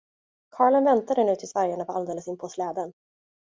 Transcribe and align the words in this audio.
Karlen 0.55 0.83
väntade 0.85 1.23
nu 1.23 1.35
tills 1.35 1.55
vargarna 1.55 1.83
var 1.85 1.95
alldeles 1.95 2.27
inpå 2.27 2.49
släden. 2.49 2.93